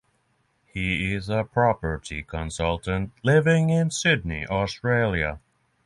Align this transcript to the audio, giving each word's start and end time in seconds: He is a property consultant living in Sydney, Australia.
He 0.65 1.13
is 1.13 1.29
a 1.29 1.43
property 1.43 2.23
consultant 2.23 3.11
living 3.21 3.69
in 3.69 3.91
Sydney, 3.91 4.47
Australia. 4.47 5.39